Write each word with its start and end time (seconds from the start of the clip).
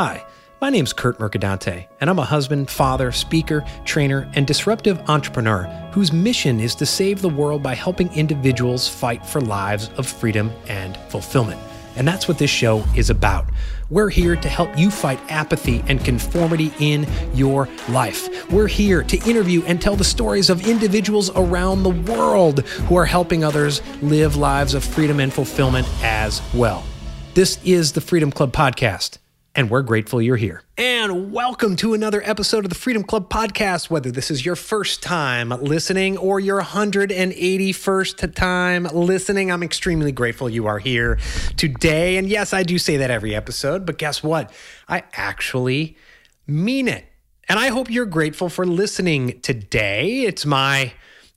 Hi, 0.00 0.24
my 0.60 0.70
name's 0.70 0.92
Curt 0.92 1.18
Mercadante, 1.18 1.88
and 2.00 2.08
I'm 2.08 2.20
a 2.20 2.24
husband, 2.24 2.70
father, 2.70 3.10
speaker, 3.10 3.64
trainer, 3.84 4.30
and 4.34 4.46
disruptive 4.46 5.00
entrepreneur 5.10 5.64
whose 5.92 6.12
mission 6.12 6.60
is 6.60 6.76
to 6.76 6.86
save 6.86 7.20
the 7.20 7.28
world 7.28 7.64
by 7.64 7.74
helping 7.74 8.12
individuals 8.12 8.86
fight 8.86 9.26
for 9.26 9.40
lives 9.40 9.90
of 9.96 10.06
freedom 10.06 10.52
and 10.68 10.96
fulfillment. 11.08 11.60
And 11.96 12.06
that's 12.06 12.28
what 12.28 12.38
this 12.38 12.48
show 12.48 12.84
is 12.94 13.10
about. 13.10 13.46
We're 13.90 14.08
here 14.08 14.36
to 14.36 14.48
help 14.48 14.78
you 14.78 14.92
fight 14.92 15.18
apathy 15.28 15.82
and 15.88 16.04
conformity 16.04 16.72
in 16.78 17.04
your 17.34 17.68
life. 17.88 18.48
We're 18.52 18.68
here 18.68 19.02
to 19.02 19.28
interview 19.28 19.64
and 19.64 19.82
tell 19.82 19.96
the 19.96 20.04
stories 20.04 20.48
of 20.48 20.64
individuals 20.64 21.32
around 21.34 21.82
the 21.82 22.12
world 22.12 22.60
who 22.86 22.94
are 22.94 23.04
helping 23.04 23.42
others 23.42 23.82
live 24.00 24.36
lives 24.36 24.74
of 24.74 24.84
freedom 24.84 25.18
and 25.18 25.32
fulfillment 25.32 25.88
as 26.04 26.40
well. 26.54 26.84
This 27.34 27.58
is 27.64 27.90
the 27.90 28.00
Freedom 28.00 28.30
Club 28.30 28.52
Podcast 28.52 29.18
and 29.58 29.70
we're 29.70 29.82
grateful 29.82 30.22
you're 30.22 30.36
here. 30.36 30.62
And 30.76 31.32
welcome 31.32 31.74
to 31.78 31.92
another 31.92 32.22
episode 32.24 32.64
of 32.64 32.68
the 32.68 32.76
Freedom 32.76 33.02
Club 33.02 33.28
podcast. 33.28 33.90
Whether 33.90 34.12
this 34.12 34.30
is 34.30 34.46
your 34.46 34.54
first 34.54 35.02
time 35.02 35.48
listening 35.48 36.16
or 36.16 36.38
your 36.38 36.62
181st 36.62 38.34
time 38.36 38.84
listening, 38.84 39.50
I'm 39.50 39.64
extremely 39.64 40.12
grateful 40.12 40.48
you 40.48 40.68
are 40.68 40.78
here 40.78 41.18
today. 41.56 42.18
And 42.18 42.28
yes, 42.28 42.52
I 42.52 42.62
do 42.62 42.78
say 42.78 42.98
that 42.98 43.10
every 43.10 43.34
episode, 43.34 43.84
but 43.84 43.98
guess 43.98 44.22
what? 44.22 44.52
I 44.88 45.02
actually 45.14 45.96
mean 46.46 46.86
it. 46.86 47.06
And 47.48 47.58
I 47.58 47.70
hope 47.70 47.90
you're 47.90 48.06
grateful 48.06 48.48
for 48.48 48.64
listening 48.64 49.40
today. 49.40 50.20
It's 50.20 50.46
my 50.46 50.92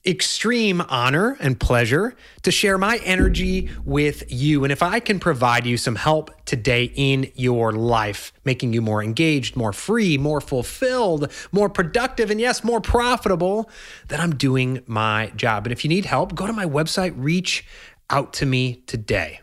extreme 0.05 0.81
honor 0.81 1.37
and 1.39 1.59
pleasure 1.59 2.15
to 2.41 2.51
share 2.51 2.77
my 2.77 2.97
energy 3.03 3.69
with 3.85 4.23
you. 4.31 4.63
And 4.63 4.71
if 4.71 4.81
I 4.81 4.99
can 4.99 5.19
provide 5.19 5.65
you 5.65 5.77
some 5.77 5.95
help 5.95 6.31
today 6.45 6.91
in 6.95 7.31
your 7.35 7.71
life, 7.71 8.33
making 8.43 8.73
you 8.73 8.81
more 8.81 9.03
engaged, 9.03 9.55
more 9.55 9.73
free, 9.73 10.17
more 10.17 10.41
fulfilled, 10.41 11.31
more 11.51 11.69
productive, 11.69 12.31
and 12.31 12.39
yes, 12.39 12.63
more 12.63 12.81
profitable, 12.81 13.69
then 14.07 14.19
I'm 14.19 14.35
doing 14.35 14.81
my 14.87 15.31
job. 15.35 15.65
And 15.65 15.71
if 15.71 15.83
you 15.83 15.89
need 15.89 16.05
help, 16.05 16.33
go 16.33 16.47
to 16.47 16.53
my 16.53 16.65
website, 16.65 17.13
reach 17.15 17.65
out 18.09 18.33
to 18.33 18.45
me 18.45 18.83
today. 18.87 19.41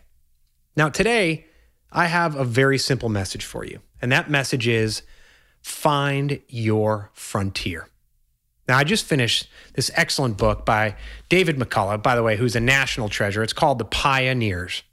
Now, 0.75 0.89
today, 0.89 1.45
I 1.91 2.07
have 2.07 2.35
a 2.35 2.43
very 2.43 2.77
simple 2.77 3.09
message 3.09 3.45
for 3.45 3.65
you. 3.65 3.79
And 4.01 4.11
that 4.11 4.29
message 4.29 4.67
is 4.67 5.03
find 5.61 6.41
your 6.47 7.11
frontier. 7.13 7.88
Now, 8.69 8.77
I 8.77 8.83
just 8.83 9.03
finished 9.05 9.49
this 9.73 9.89
excellent 9.95 10.37
book 10.37 10.63
by 10.63 10.95
David 11.27 11.57
McCullough, 11.57 12.03
by 12.03 12.15
the 12.15 12.21
way, 12.21 12.37
who's 12.37 12.55
a 12.55 12.59
national 12.59 13.09
treasure. 13.09 13.41
It's 13.41 13.51
called 13.51 13.79
The 13.79 13.85
Pioneers. 13.85 14.83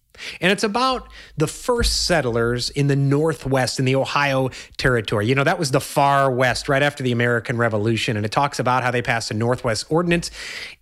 And 0.41 0.51
it's 0.51 0.65
about 0.65 1.09
the 1.37 1.47
first 1.47 2.07
settlers 2.07 2.71
in 2.71 2.87
the 2.87 2.97
Northwest 2.97 3.79
in 3.79 3.85
the 3.85 3.97
Ohio 3.97 4.49
Territory. 4.79 5.27
You 5.27 5.35
know, 5.35 5.45
that 5.45 5.59
was 5.59 5.73
the 5.73 5.81
far 5.81 6.31
west 6.31 6.71
right 6.71 6.83
after 6.83 7.03
the 7.03 7.13
American 7.13 7.59
Revolution. 7.59 8.17
And 8.17 8.25
it 8.25 8.33
talks 8.33 8.59
about 8.59 8.83
how 8.83 8.91
they 8.91 9.03
passed 9.03 9.31
a 9.31 9.35
Northwest 9.35 9.85
Ordinance 9.91 10.31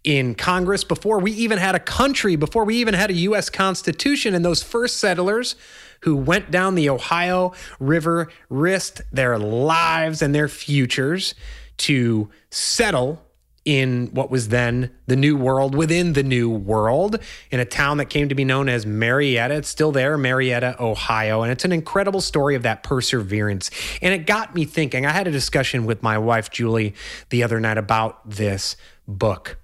in 0.05 0.37
Congress 0.37 0.85
before 0.85 1.19
we 1.19 1.33
even 1.33 1.59
had 1.59 1.75
a 1.75 1.81
country, 1.81 2.37
before 2.37 2.65
we 2.65 2.77
even 2.77 2.95
had 2.95 3.11
a 3.11 3.15
U.S. 3.15 3.51
Constitution. 3.51 4.35
And 4.35 4.45
those 4.45 4.63
first 4.63 4.99
settlers 4.99 5.57
who 6.03 6.15
went 6.15 6.53
down 6.53 6.77
the 6.77 6.91
Ohio 6.91 7.55
River 7.81 8.31
risked 8.51 9.03
their 9.11 9.37
lives 9.37 10.23
and 10.23 10.33
their 10.33 10.47
futures 10.49 11.35
to 11.79 12.31
settle 12.51 13.25
in 13.65 14.09
what 14.13 14.31
was 14.31 14.49
then 14.49 14.91
the 15.07 15.17
New 15.17 15.37
World 15.37 15.75
within 15.75 16.13
the 16.13 16.23
New 16.23 16.51
World 16.51 17.19
in 17.51 17.61
a 17.61 17.65
town 17.65 17.97
that 17.97 18.07
came 18.07 18.29
to 18.29 18.35
be 18.35 18.45
known 18.45 18.69
as 18.69 18.85
Marietta. 18.85 19.55
It's 19.55 19.69
still 19.69 19.91
there, 19.91 20.19
Marietta, 20.19 20.77
Ohio. 20.79 21.43
And 21.43 21.51
it's 21.51 21.65
an 21.65 21.73
incredible 21.73 22.21
story 22.21 22.55
of 22.57 22.63
that 22.63 22.83
perseverance. 22.83 23.71
And 24.03 24.13
it 24.13 24.27
got 24.27 24.55
me 24.55 24.65
thinking. 24.67 25.07
I 25.07 25.11
had 25.11 25.27
a 25.27 25.31
discussion 25.31 25.87
with 25.87 26.03
my 26.03 26.19
wife, 26.19 26.51
Julie, 26.51 26.95
the 27.31 27.43
other 27.43 27.59
night 27.59 27.79
about 27.79 28.29
this 28.29 28.77
book. 29.09 29.59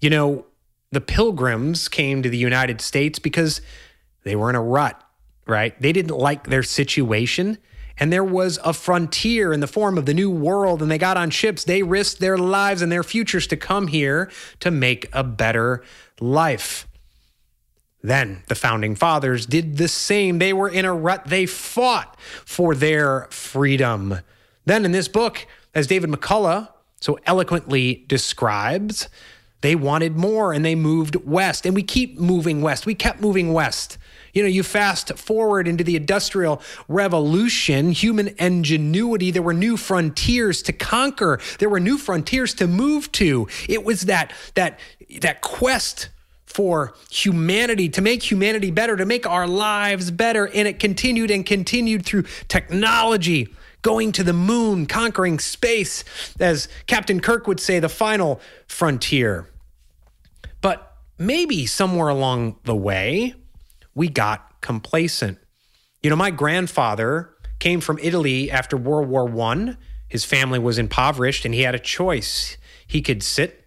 You 0.00 0.10
know, 0.10 0.46
the 0.92 1.00
pilgrims 1.00 1.88
came 1.88 2.22
to 2.22 2.28
the 2.28 2.36
United 2.36 2.80
States 2.80 3.18
because 3.18 3.62
they 4.22 4.36
were 4.36 4.50
in 4.50 4.56
a 4.56 4.62
rut, 4.62 5.02
right? 5.46 5.80
They 5.80 5.92
didn't 5.92 6.16
like 6.16 6.46
their 6.46 6.62
situation 6.62 7.58
and 7.98 8.12
there 8.12 8.24
was 8.24 8.58
a 8.64 8.72
frontier 8.72 9.52
in 9.52 9.60
the 9.60 9.66
form 9.66 9.96
of 9.96 10.06
the 10.06 10.14
new 10.14 10.30
world 10.30 10.82
and 10.82 10.90
they 10.90 10.98
got 10.98 11.16
on 11.16 11.30
ships. 11.30 11.64
They 11.64 11.82
risked 11.82 12.20
their 12.20 12.36
lives 12.36 12.82
and 12.82 12.90
their 12.90 13.04
futures 13.04 13.46
to 13.48 13.56
come 13.56 13.86
here 13.86 14.30
to 14.60 14.70
make 14.70 15.08
a 15.12 15.22
better 15.22 15.84
life. 16.20 16.88
Then 18.02 18.42
the 18.48 18.54
founding 18.54 18.96
fathers 18.96 19.46
did 19.46 19.76
the 19.76 19.88
same. 19.88 20.38
They 20.38 20.52
were 20.52 20.68
in 20.68 20.84
a 20.84 20.92
rut. 20.92 21.26
They 21.26 21.46
fought 21.46 22.18
for 22.44 22.74
their 22.74 23.28
freedom. 23.30 24.20
Then 24.66 24.84
in 24.84 24.92
this 24.92 25.08
book 25.08 25.46
as 25.74 25.86
david 25.86 26.10
mccullough 26.10 26.68
so 27.00 27.18
eloquently 27.26 28.04
describes 28.08 29.08
they 29.60 29.74
wanted 29.74 30.16
more 30.16 30.52
and 30.52 30.62
they 30.62 30.74
moved 30.74 31.16
west. 31.16 31.64
And 31.64 31.74
we 31.74 31.82
keep 31.82 32.18
moving 32.18 32.60
west. 32.60 32.84
We 32.84 32.94
kept 32.94 33.20
moving 33.20 33.54
west 33.54 33.96
you 34.34 34.42
know, 34.42 34.48
you 34.48 34.62
fast 34.62 35.16
forward 35.16 35.66
into 35.66 35.84
the 35.84 35.96
Industrial 35.96 36.60
Revolution, 36.88 37.92
human 37.92 38.34
ingenuity, 38.38 39.30
there 39.30 39.42
were 39.42 39.54
new 39.54 39.76
frontiers 39.76 40.60
to 40.62 40.72
conquer, 40.72 41.40
there 41.60 41.68
were 41.68 41.80
new 41.80 41.96
frontiers 41.96 42.52
to 42.54 42.66
move 42.66 43.10
to. 43.12 43.48
It 43.68 43.84
was 43.84 44.02
that, 44.02 44.32
that, 44.54 44.78
that 45.20 45.40
quest 45.40 46.10
for 46.44 46.94
humanity, 47.10 47.88
to 47.88 48.00
make 48.00 48.22
humanity 48.22 48.70
better, 48.70 48.96
to 48.96 49.06
make 49.06 49.26
our 49.26 49.46
lives 49.46 50.10
better. 50.10 50.46
And 50.46 50.68
it 50.68 50.78
continued 50.78 51.30
and 51.30 51.44
continued 51.44 52.04
through 52.06 52.24
technology, 52.46 53.48
going 53.82 54.12
to 54.12 54.22
the 54.22 54.32
moon, 54.32 54.86
conquering 54.86 55.38
space, 55.40 56.04
as 56.38 56.68
Captain 56.86 57.20
Kirk 57.20 57.46
would 57.46 57.58
say, 57.60 57.80
the 57.80 57.88
final 57.88 58.40
frontier. 58.68 59.48
But 60.60 60.96
maybe 61.18 61.66
somewhere 61.66 62.08
along 62.08 62.56
the 62.64 62.76
way, 62.76 63.34
we 63.94 64.08
got 64.08 64.60
complacent. 64.60 65.38
You 66.02 66.10
know, 66.10 66.16
my 66.16 66.30
grandfather 66.30 67.34
came 67.58 67.80
from 67.80 67.98
Italy 68.02 68.50
after 68.50 68.76
World 68.76 69.08
War 69.08 69.28
I. 69.40 69.76
His 70.08 70.24
family 70.24 70.58
was 70.58 70.78
impoverished 70.78 71.44
and 71.44 71.54
he 71.54 71.62
had 71.62 71.74
a 71.74 71.78
choice. 71.78 72.56
He 72.86 73.00
could 73.00 73.22
sit 73.22 73.63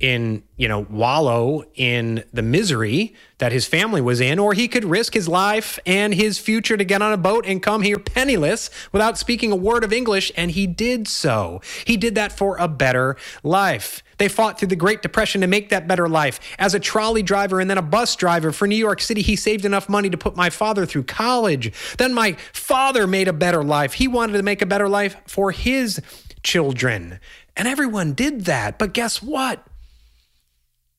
in, 0.00 0.42
you 0.56 0.68
know, 0.68 0.80
wallow 0.90 1.64
in 1.74 2.24
the 2.32 2.42
misery 2.42 3.14
that 3.38 3.52
his 3.52 3.66
family 3.66 4.00
was 4.00 4.20
in, 4.20 4.38
or 4.38 4.52
he 4.52 4.68
could 4.68 4.84
risk 4.84 5.14
his 5.14 5.28
life 5.28 5.78
and 5.86 6.14
his 6.14 6.38
future 6.38 6.76
to 6.76 6.84
get 6.84 7.00
on 7.00 7.12
a 7.12 7.16
boat 7.16 7.46
and 7.46 7.62
come 7.62 7.82
here 7.82 7.98
penniless 7.98 8.70
without 8.92 9.16
speaking 9.16 9.52
a 9.52 9.56
word 9.56 9.84
of 9.84 9.92
English. 9.92 10.32
And 10.36 10.50
he 10.50 10.66
did 10.66 11.06
so. 11.08 11.60
He 11.84 11.96
did 11.96 12.16
that 12.16 12.32
for 12.32 12.56
a 12.56 12.68
better 12.68 13.16
life. 13.42 14.02
They 14.18 14.28
fought 14.28 14.58
through 14.58 14.68
the 14.68 14.76
Great 14.76 15.02
Depression 15.02 15.40
to 15.40 15.46
make 15.46 15.70
that 15.70 15.88
better 15.88 16.08
life. 16.08 16.40
As 16.58 16.74
a 16.74 16.80
trolley 16.80 17.22
driver 17.22 17.60
and 17.60 17.70
then 17.70 17.78
a 17.78 17.82
bus 17.82 18.14
driver 18.16 18.52
for 18.52 18.66
New 18.66 18.76
York 18.76 19.00
City, 19.00 19.22
he 19.22 19.36
saved 19.36 19.64
enough 19.64 19.88
money 19.88 20.10
to 20.10 20.18
put 20.18 20.36
my 20.36 20.50
father 20.50 20.86
through 20.86 21.04
college. 21.04 21.72
Then 21.98 22.14
my 22.14 22.32
father 22.52 23.06
made 23.06 23.28
a 23.28 23.32
better 23.32 23.64
life. 23.64 23.94
He 23.94 24.08
wanted 24.08 24.34
to 24.34 24.42
make 24.42 24.62
a 24.62 24.66
better 24.66 24.88
life 24.88 25.16
for 25.26 25.50
his 25.50 26.00
children. 26.42 27.20
And 27.56 27.68
everyone 27.68 28.14
did 28.14 28.44
that. 28.46 28.78
But 28.78 28.92
guess 28.92 29.22
what? 29.22 29.66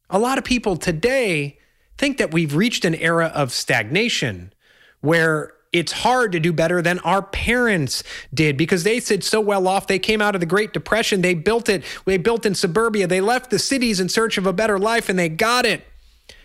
A 0.09 0.19
lot 0.19 0.37
of 0.37 0.43
people 0.43 0.77
today 0.77 1.57
think 1.97 2.17
that 2.17 2.33
we've 2.33 2.55
reached 2.55 2.85
an 2.85 2.95
era 2.95 3.31
of 3.33 3.51
stagnation 3.51 4.53
where 5.01 5.53
it's 5.71 5.91
hard 5.91 6.31
to 6.31 6.39
do 6.39 6.53
better 6.53 6.81
than 6.81 6.99
our 6.99 7.21
parents 7.21 8.01
did 8.33 8.55
because 8.55 8.83
they 8.83 8.99
said 8.99 9.23
so 9.23 9.41
well 9.41 9.67
off. 9.67 9.87
They 9.87 9.99
came 9.99 10.21
out 10.21 10.33
of 10.33 10.39
the 10.39 10.47
Great 10.47 10.71
Depression. 10.71 11.21
They 11.21 11.33
built 11.33 11.67
it. 11.67 11.83
They 12.05 12.17
built 12.17 12.45
in 12.45 12.55
suburbia. 12.55 13.07
They 13.07 13.19
left 13.19 13.49
the 13.49 13.59
cities 13.59 13.99
in 13.99 14.07
search 14.07 14.37
of 14.37 14.45
a 14.45 14.53
better 14.53 14.79
life 14.79 15.09
and 15.09 15.19
they 15.19 15.27
got 15.27 15.65
it. 15.65 15.85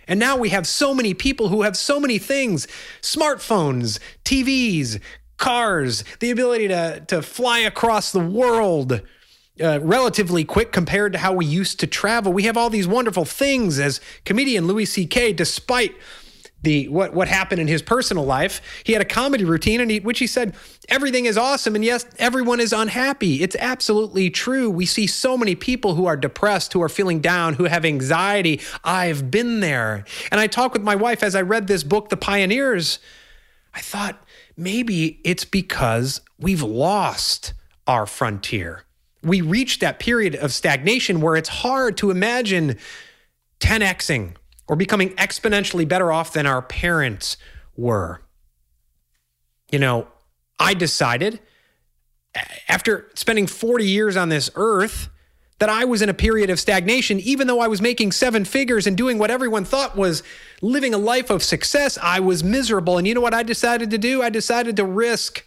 And 0.09 0.19
now 0.19 0.37
we 0.37 0.49
have 0.49 0.67
so 0.67 0.93
many 0.93 1.15
people 1.15 1.49
who 1.49 1.63
have 1.63 1.77
so 1.77 2.01
many 2.01 2.19
things 2.19 2.67
smartphones, 3.03 4.01
TVs, 4.25 5.01
cars, 5.37 6.03
the 6.19 6.33
ability 6.33 6.67
to, 6.69 7.05
to 7.07 7.23
fly 7.23 7.61
across 7.61 8.11
the 8.11 8.19
world. 8.19 9.01
Uh, 9.63 9.79
relatively 9.83 10.43
quick 10.43 10.73
compared 10.73 11.13
to 11.13 11.19
how 11.19 11.35
we 11.35 11.45
used 11.45 11.79
to 11.81 11.87
travel. 11.87 12.33
We 12.33 12.45
have 12.45 12.57
all 12.57 12.71
these 12.71 12.87
wonderful 12.87 13.27
things 13.27 13.79
as 13.79 14.01
comedian 14.25 14.67
Louis 14.67 14.87
C.K., 14.87 15.35
despite 15.35 15.95
the 16.63 16.89
what 16.89 17.15
what 17.15 17.29
happened 17.29 17.61
in 17.61 17.69
his 17.69 17.83
personal 17.83 18.25
life. 18.25 18.61
He 18.85 18.93
had 18.93 19.03
a 19.03 19.07
comedy 19.07 19.45
routine, 19.45 19.81
and 19.81 19.91
he, 19.91 20.01
which 20.01 20.19
he 20.19 20.27
said 20.27 20.55
everything 20.89 21.27
is 21.27 21.39
awesome, 21.39 21.75
and 21.75 21.85
yes, 21.85 22.05
everyone 22.19 22.61
is 22.61 22.73
unhappy. 22.73 23.43
It's 23.43 23.57
absolutely 23.57 24.31
true. 24.31 24.71
We 24.71 24.87
see 24.87 25.07
so 25.07 25.37
many 25.37 25.55
people 25.55 25.95
who 25.95 26.07
are 26.07 26.17
depressed, 26.17 26.73
who 26.73 26.83
are 26.83 26.89
feeling 26.89 27.21
down, 27.21 27.55
who 27.55 27.65
have 27.65 27.85
anxiety. 27.85 28.61
I've 28.85 29.31
been 29.31 29.61
there, 29.61 30.05
and 30.31 30.41
I 30.41 30.47
talked 30.47 30.75
with 30.75 30.83
my 30.83 30.97
wife 30.97 31.23
as 31.23 31.35
I 31.35 31.43
read 31.43 31.67
this 31.67 31.83
book, 31.83 32.09
The 32.09 32.17
Pioneers. 32.17 32.99
I 33.73 33.81
thought 33.81 34.23
maybe 34.57 35.21
it's 35.25 35.45
because 35.45 36.21
we've 36.39 36.63
lost 36.63 37.55
our 37.87 38.05
frontier. 38.07 38.85
We 39.23 39.41
reached 39.41 39.81
that 39.81 39.99
period 39.99 40.35
of 40.35 40.53
stagnation 40.53 41.21
where 41.21 41.37
it's 41.37 41.49
hard 41.49 41.97
to 41.99 42.11
imagine 42.11 42.79
10xing 43.61 44.35
or 44.67 44.77
becoming 44.77 45.11
exponentially 45.11 45.87
better 45.87 46.11
off 46.11 46.33
than 46.33 46.47
our 46.47 46.63
parents 46.63 47.37
were. 47.77 48.23
You 49.71 49.79
know, 49.79 50.09
I 50.59 50.75
decided 50.75 51.41
after 52.69 53.11
spending 53.15 53.47
40 53.47 53.85
years 53.85 54.17
on 54.17 54.29
this 54.29 54.51
earth 54.55 55.09
that 55.59 55.69
I 55.69 55.85
was 55.85 56.01
in 56.01 56.09
a 56.09 56.15
period 56.15 56.49
of 56.49 56.59
stagnation, 56.59 57.21
even 57.21 57.47
though 57.47 57.61
I 57.61 57.69
was 57.69 57.83
making 57.83 58.13
seven 58.13 58.45
figures 58.45 58.87
and 58.87 58.97
doing 58.97 59.19
what 59.19 59.31
everyone 59.31 59.65
thought 59.65 59.97
was 59.97 60.23
living 60.63 60.95
a 60.95 60.99
life 60.99 61.29
of 61.29 61.43
success. 61.43 61.99
I 62.01 62.21
was 62.21 62.43
miserable. 62.43 62.97
And 62.97 63.07
you 63.07 63.15
know 63.15 63.21
what 63.21 63.35
I 63.35 63.43
decided 63.43 63.91
to 63.91 63.99
do? 63.99 64.23
I 64.23 64.31
decided 64.31 64.77
to 64.77 64.85
risk 64.85 65.45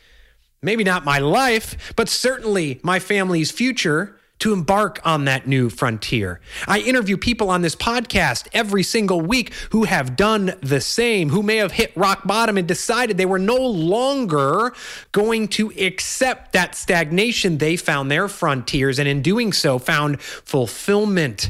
maybe 0.63 0.83
not 0.83 1.05
my 1.05 1.19
life, 1.19 1.93
but 1.95 2.09
certainly 2.09 2.79
my 2.83 2.99
family's 2.99 3.51
future 3.51 4.15
to 4.39 4.51
embark 4.51 4.99
on 5.05 5.23
that 5.23 5.47
new 5.47 5.69
frontier. 5.69 6.41
I 6.67 6.79
interview 6.79 7.15
people 7.15 7.49
on 7.49 7.61
this 7.61 7.77
podcast 7.77 8.47
every 8.51 8.83
single 8.83 9.21
week 9.21 9.53
who 9.69 9.85
have 9.85 10.17
done 10.17 10.55
the 10.59 10.81
same, 10.81 11.29
who 11.29 11.41
may 11.43 11.57
have 11.57 11.71
hit 11.71 11.95
rock 11.95 12.27
bottom 12.27 12.57
and 12.57 12.67
decided 12.67 13.17
they 13.17 13.25
were 13.25 13.39
no 13.39 13.55
longer 13.55 14.73
going 15.13 15.47
to 15.49 15.71
accept 15.79 16.51
that 16.51 16.75
stagnation. 16.75 17.57
They 17.57 17.77
found 17.77 18.11
their 18.11 18.27
frontiers 18.27 18.99
and 18.99 19.07
in 19.07 19.21
doing 19.21 19.53
so 19.53 19.79
found 19.79 20.21
fulfillment. 20.21 21.49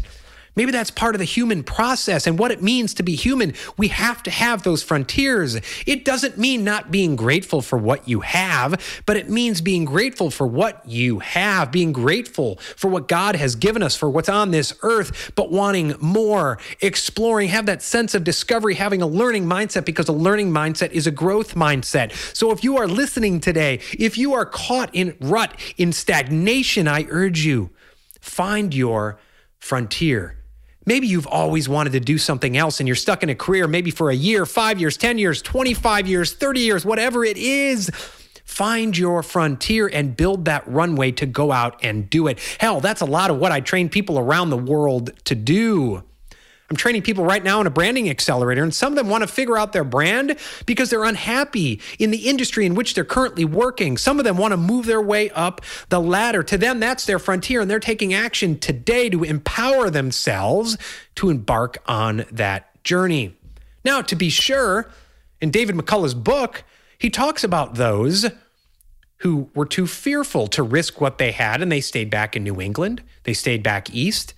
Maybe 0.55 0.71
that's 0.71 0.91
part 0.91 1.15
of 1.15 1.19
the 1.19 1.25
human 1.25 1.63
process 1.63 2.27
and 2.27 2.38
what 2.38 2.51
it 2.51 2.61
means 2.61 2.94
to 2.95 3.03
be 3.03 3.15
human. 3.15 3.53
We 3.75 3.88
have 3.88 4.21
to 4.23 4.31
have 4.31 4.61
those 4.61 4.83
frontiers. 4.83 5.55
It 5.88 6.05
doesn't 6.05 6.38
mean 6.38 6.63
not 6.63 6.91
being 6.91 7.15
grateful 7.15 7.61
for 7.61 7.77
what 7.77 8.07
you 8.07 8.19
have, 8.19 9.03
but 9.07 9.17
it 9.17 9.29
means 9.29 9.61
being 9.61 9.83
grateful 9.83 10.29
for 10.29 10.45
what 10.45 10.88
you 10.88 11.19
have, 11.19 11.71
being 11.71 11.91
grateful 11.91 12.57
for 12.57 12.88
what 12.88 13.07
God 13.07 13.35
has 13.35 13.55
given 13.55 13.81
us, 13.81 13.95
for 13.95 14.09
what's 14.09 14.29
on 14.29 14.51
this 14.51 14.75
earth, 14.83 15.31
but 15.35 15.51
wanting 15.51 15.95
more, 16.00 16.59
exploring, 16.81 17.49
have 17.49 17.65
that 17.65 17.81
sense 17.81 18.13
of 18.13 18.23
discovery, 18.23 18.75
having 18.75 19.01
a 19.01 19.07
learning 19.07 19.45
mindset 19.45 19.85
because 19.85 20.07
a 20.07 20.13
learning 20.13 20.51
mindset 20.51 20.91
is 20.91 21.07
a 21.07 21.11
growth 21.11 21.56
mindset. 21.56 22.13
So 22.35 22.51
if 22.51 22.63
you 22.63 22.77
are 22.77 22.88
listening 22.88 23.39
today, 23.39 23.79
if 23.97 24.19
you 24.19 24.33
are 24.35 24.45
caught 24.45 24.91
in 24.94 25.17
rut, 25.19 25.59
in 25.77 25.91
stagnation, 25.94 26.88
I 26.88 27.07
urge 27.09 27.44
you, 27.44 27.71
find 28.21 28.71
your 28.73 29.17
frontier. 29.57 30.43
Maybe 30.85 31.07
you've 31.07 31.27
always 31.27 31.69
wanted 31.69 31.94
to 31.94 32.00
do 32.00 32.18
something 32.18 32.57
else 32.57 32.80
and 32.80 32.88
you're 32.88 32.95
stuck 32.95 33.24
in 33.24 33.30
a 33.30 33.35
career, 33.35 33.68
maybe 33.68 33.91
for 33.91 34.09
a 34.09 34.15
year, 34.15 34.45
five 34.45 34.80
years, 34.80 34.97
10 34.97 35.18
years, 35.18 35.41
25 35.41 36.07
years, 36.07 36.33
30 36.33 36.59
years, 36.59 36.85
whatever 36.85 37.24
it 37.24 37.38
is. 37.38 37.89
Find 38.44 38.95
your 38.97 39.24
frontier 39.24 39.88
and 39.88 40.15
build 40.15 40.45
that 40.45 40.68
runway 40.68 41.12
to 41.13 41.25
go 41.25 41.51
out 41.51 41.80
and 41.83 42.09
do 42.09 42.27
it. 42.27 42.39
Hell, 42.59 42.81
that's 42.81 43.01
a 43.01 43.06
lot 43.06 43.31
of 43.31 43.38
what 43.38 43.51
I 43.51 43.62
train 43.62 43.89
people 43.89 44.19
around 44.19 44.50
the 44.50 44.57
world 44.57 45.12
to 45.25 45.35
do. 45.35 46.03
I'm 46.73 46.77
training 46.77 47.03
people 47.03 47.23
right 47.23 47.43
now 47.43 47.61
in 47.61 47.67
a 47.67 47.69
branding 47.69 48.09
accelerator, 48.09 48.63
and 48.63 48.73
some 48.73 48.93
of 48.93 48.97
them 48.97 49.07
want 49.07 49.21
to 49.21 49.27
figure 49.27 49.59
out 49.59 49.73
their 49.73 49.83
brand 49.83 50.37
because 50.65 50.89
they're 50.89 51.03
unhappy 51.03 51.79
in 51.99 52.09
the 52.09 52.27
industry 52.27 52.65
in 52.65 52.73
which 52.73 52.95
they're 52.95 53.05
currently 53.05 53.45
working. 53.45 53.95
Some 53.95 54.17
of 54.17 54.25
them 54.25 54.37
want 54.37 54.53
to 54.53 54.57
move 54.57 54.87
their 54.87 54.99
way 54.99 55.29
up 55.29 55.61
the 55.89 56.01
ladder. 56.01 56.41
To 56.41 56.57
them, 56.57 56.79
that's 56.79 57.05
their 57.05 57.19
frontier, 57.19 57.61
and 57.61 57.69
they're 57.69 57.79
taking 57.79 58.11
action 58.11 58.57
today 58.57 59.07
to 59.11 59.23
empower 59.23 59.91
themselves 59.91 60.75
to 61.13 61.29
embark 61.29 61.77
on 61.85 62.25
that 62.31 62.83
journey. 62.83 63.37
Now, 63.85 64.01
to 64.01 64.15
be 64.15 64.29
sure, 64.31 64.89
in 65.41 65.51
David 65.51 65.75
McCullough's 65.75 66.15
book, 66.15 66.63
he 66.97 67.11
talks 67.11 67.43
about 67.43 67.75
those 67.75 68.31
who 69.17 69.51
were 69.53 69.67
too 69.67 69.85
fearful 69.85 70.47
to 70.47 70.63
risk 70.63 70.99
what 70.99 71.19
they 71.19 71.33
had 71.33 71.61
and 71.61 71.71
they 71.71 71.81
stayed 71.81 72.09
back 72.09 72.35
in 72.35 72.43
New 72.43 72.59
England. 72.59 73.03
They 73.25 73.35
stayed 73.35 73.61
back 73.61 73.93
east 73.93 74.33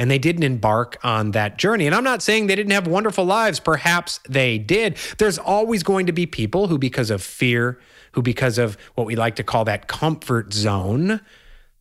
and 0.00 0.10
they 0.10 0.18
didn't 0.18 0.44
embark 0.44 0.96
on 1.04 1.32
that 1.32 1.58
journey. 1.58 1.84
And 1.84 1.94
I'm 1.94 2.02
not 2.02 2.22
saying 2.22 2.46
they 2.46 2.56
didn't 2.56 2.72
have 2.72 2.86
wonderful 2.86 3.26
lives. 3.26 3.60
Perhaps 3.60 4.18
they 4.26 4.56
did. 4.56 4.96
There's 5.18 5.36
always 5.36 5.82
going 5.82 6.06
to 6.06 6.12
be 6.12 6.24
people 6.24 6.68
who, 6.68 6.78
because 6.78 7.10
of 7.10 7.22
fear, 7.22 7.78
who, 8.12 8.22
because 8.22 8.56
of 8.56 8.78
what 8.94 9.06
we 9.06 9.14
like 9.14 9.36
to 9.36 9.44
call 9.44 9.66
that 9.66 9.88
comfort 9.88 10.54
zone, 10.54 11.20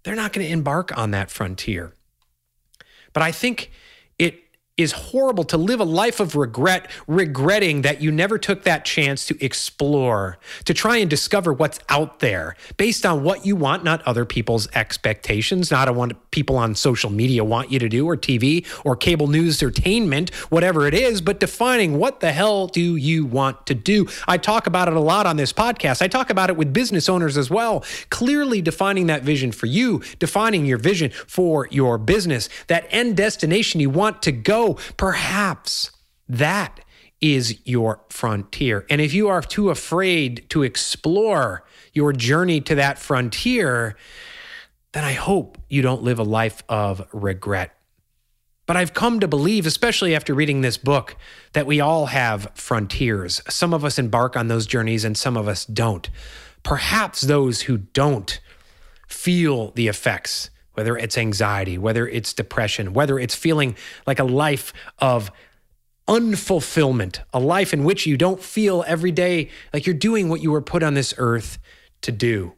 they're 0.03 0.17
not 0.17 0.33
going 0.33 0.45
to 0.45 0.51
embark 0.51 0.95
on 0.97 1.11
that 1.11 1.31
frontier. 1.31 1.93
But 3.13 3.23
I 3.23 3.31
think 3.31 3.71
is 4.79 4.93
horrible 4.93 5.43
to 5.43 5.57
live 5.57 5.79
a 5.79 5.83
life 5.83 6.19
of 6.19 6.35
regret, 6.35 6.89
regretting 7.05 7.81
that 7.81 8.01
you 8.01 8.11
never 8.11 8.37
took 8.37 8.63
that 8.63 8.85
chance 8.85 9.25
to 9.25 9.43
explore, 9.43 10.37
to 10.63 10.73
try 10.73 10.97
and 10.97 11.09
discover 11.09 11.51
what's 11.51 11.79
out 11.89 12.19
there 12.19 12.55
based 12.77 13.05
on 13.05 13.23
what 13.23 13.45
you 13.45 13.55
want, 13.55 13.83
not 13.83 14.01
other 14.03 14.23
people's 14.23 14.69
expectations, 14.73 15.69
not 15.69 15.93
what 15.93 16.31
people 16.31 16.55
on 16.55 16.73
social 16.75 17.09
media 17.09 17.43
want 17.43 17.71
you 17.71 17.77
to 17.77 17.89
do, 17.89 18.05
or 18.05 18.15
TV, 18.15 18.65
or 18.85 18.95
cable 18.95 19.27
news 19.27 19.61
entertainment, 19.61 20.33
whatever 20.49 20.87
it 20.87 20.93
is, 20.93 21.19
but 21.19 21.41
defining 21.41 21.97
what 21.97 22.21
the 22.21 22.31
hell 22.31 22.67
do 22.67 22.95
you 22.95 23.25
want 23.25 23.65
to 23.65 23.75
do. 23.75 24.07
I 24.27 24.37
talk 24.37 24.65
about 24.65 24.87
it 24.87 24.93
a 24.93 24.99
lot 24.99 25.25
on 25.25 25.35
this 25.35 25.51
podcast. 25.51 26.01
I 26.01 26.07
talk 26.07 26.29
about 26.29 26.49
it 26.49 26.55
with 26.55 26.71
business 26.71 27.09
owners 27.09 27.35
as 27.35 27.49
well. 27.49 27.83
Clearly 28.09 28.61
defining 28.61 29.07
that 29.07 29.23
vision 29.23 29.51
for 29.51 29.65
you, 29.65 30.01
defining 30.19 30.65
your 30.65 30.77
vision 30.77 31.11
for 31.11 31.67
your 31.71 31.97
business, 31.97 32.47
that 32.67 32.87
end 32.91 33.17
destination 33.17 33.81
you 33.81 33.89
want 33.89 34.21
to 34.21 34.31
go 34.31 34.68
Oh, 34.69 34.77
perhaps 34.97 35.91
that 36.27 36.79
is 37.21 37.59
your 37.65 38.01
frontier. 38.09 38.85
And 38.89 39.01
if 39.01 39.13
you 39.13 39.27
are 39.27 39.41
too 39.41 39.71
afraid 39.71 40.45
to 40.49 40.63
explore 40.63 41.65
your 41.91 42.13
journey 42.13 42.61
to 42.61 42.75
that 42.75 42.99
frontier, 42.99 43.95
then 44.91 45.03
I 45.03 45.13
hope 45.13 45.57
you 45.69 45.81
don't 45.81 46.03
live 46.03 46.19
a 46.19 46.23
life 46.23 46.61
of 46.69 47.05
regret. 47.11 47.75
But 48.67 48.77
I've 48.77 48.93
come 48.93 49.19
to 49.21 49.27
believe, 49.27 49.65
especially 49.65 50.15
after 50.15 50.35
reading 50.35 50.61
this 50.61 50.77
book, 50.77 51.15
that 51.53 51.65
we 51.65 51.81
all 51.81 52.05
have 52.05 52.51
frontiers. 52.53 53.41
Some 53.49 53.73
of 53.73 53.83
us 53.83 53.97
embark 53.97 54.37
on 54.37 54.47
those 54.49 54.67
journeys 54.67 55.03
and 55.03 55.17
some 55.17 55.35
of 55.35 55.47
us 55.47 55.65
don't. 55.65 56.07
Perhaps 56.61 57.21
those 57.21 57.61
who 57.61 57.77
don't 57.77 58.39
feel 59.07 59.71
the 59.71 59.87
effects 59.87 60.51
whether 60.79 60.95
it's 60.95 61.17
anxiety, 61.17 61.77
whether 61.77 62.07
it's 62.07 62.31
depression, 62.31 62.93
whether 62.93 63.19
it's 63.19 63.35
feeling 63.35 63.75
like 64.07 64.17
a 64.17 64.23
life 64.23 64.71
of 64.99 65.29
unfulfillment, 66.07 67.19
a 67.33 67.39
life 67.41 67.73
in 67.73 67.83
which 67.83 68.05
you 68.05 68.15
don't 68.15 68.41
feel 68.41 68.85
every 68.87 69.11
day 69.11 69.49
like 69.73 69.85
you're 69.85 69.93
doing 69.93 70.29
what 70.29 70.41
you 70.41 70.51
were 70.51 70.61
put 70.61 70.81
on 70.81 70.93
this 70.93 71.13
earth 71.17 71.57
to 71.99 72.13
do. 72.13 72.53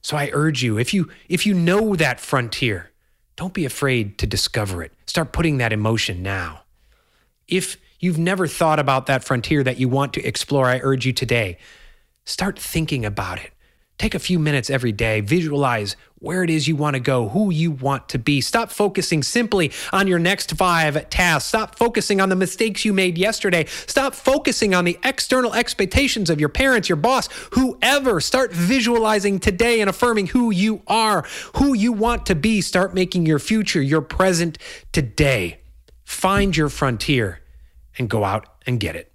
So 0.00 0.16
I 0.16 0.30
urge 0.32 0.62
you, 0.62 0.78
if 0.78 0.94
you 0.94 1.10
if 1.28 1.44
you 1.44 1.54
know 1.54 1.96
that 1.96 2.20
frontier, 2.20 2.92
don't 3.34 3.52
be 3.52 3.64
afraid 3.64 4.16
to 4.18 4.28
discover 4.28 4.80
it. 4.84 4.92
Start 5.06 5.32
putting 5.32 5.58
that 5.58 5.72
emotion 5.72 6.22
now. 6.22 6.62
If 7.48 7.78
you've 7.98 8.16
never 8.16 8.46
thought 8.46 8.78
about 8.78 9.06
that 9.06 9.24
frontier 9.24 9.64
that 9.64 9.80
you 9.80 9.88
want 9.88 10.12
to 10.12 10.24
explore, 10.24 10.66
I 10.66 10.78
urge 10.84 11.04
you 11.04 11.12
today, 11.12 11.58
start 12.24 12.60
thinking 12.60 13.04
about 13.04 13.40
it. 13.40 13.50
Take 13.98 14.14
a 14.14 14.20
few 14.20 14.38
minutes 14.38 14.70
every 14.70 14.92
day, 14.92 15.20
visualize 15.20 15.96
where 16.18 16.42
it 16.42 16.50
is 16.50 16.66
you 16.66 16.76
want 16.76 16.94
to 16.94 17.00
go, 17.00 17.28
who 17.28 17.50
you 17.50 17.70
want 17.70 18.08
to 18.08 18.18
be. 18.18 18.40
Stop 18.40 18.70
focusing 18.70 19.22
simply 19.22 19.72
on 19.92 20.06
your 20.06 20.18
next 20.18 20.56
five 20.56 21.08
tasks. 21.10 21.48
Stop 21.48 21.76
focusing 21.76 22.20
on 22.20 22.28
the 22.28 22.36
mistakes 22.36 22.84
you 22.84 22.92
made 22.92 23.18
yesterday. 23.18 23.64
Stop 23.86 24.14
focusing 24.14 24.74
on 24.74 24.84
the 24.84 24.98
external 25.04 25.54
expectations 25.54 26.30
of 26.30 26.40
your 26.40 26.48
parents, 26.48 26.88
your 26.88 26.96
boss, 26.96 27.28
whoever. 27.52 28.20
Start 28.20 28.52
visualizing 28.52 29.38
today 29.38 29.80
and 29.80 29.90
affirming 29.90 30.26
who 30.28 30.50
you 30.50 30.82
are, 30.86 31.24
who 31.56 31.74
you 31.74 31.92
want 31.92 32.26
to 32.26 32.34
be. 32.34 32.60
Start 32.60 32.94
making 32.94 33.26
your 33.26 33.38
future, 33.38 33.82
your 33.82 34.02
present 34.02 34.58
today. 34.92 35.60
Find 36.04 36.56
your 36.56 36.68
frontier 36.68 37.40
and 37.98 38.08
go 38.08 38.24
out 38.24 38.46
and 38.66 38.80
get 38.80 38.96
it. 38.96 39.12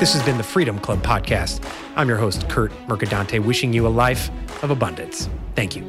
This 0.00 0.12
has 0.14 0.22
been 0.24 0.38
the 0.38 0.42
Freedom 0.42 0.78
Club 0.80 1.02
podcast. 1.02 1.64
I'm 1.94 2.08
your 2.08 2.18
host, 2.18 2.48
Curt 2.48 2.72
Mercadante, 2.88 3.38
wishing 3.38 3.72
you 3.72 3.86
a 3.86 3.88
life 3.88 4.30
of 4.62 4.70
abundance. 4.70 5.28
Thank 5.54 5.76
you. 5.76 5.88